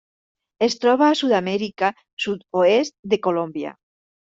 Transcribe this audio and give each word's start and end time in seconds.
Es 0.67 0.75
troba 0.85 1.09
a 1.09 1.19
Sud-amèrica: 1.21 1.93
sud-oest 2.27 2.99
de 3.15 3.25
Colòmbia. 3.31 3.81